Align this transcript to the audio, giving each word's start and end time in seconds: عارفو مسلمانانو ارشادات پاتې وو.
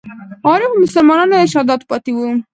عارفو 0.49 0.81
مسلمانانو 0.83 1.35
ارشادات 1.41 1.81
پاتې 1.89 2.11
وو. 2.13 2.29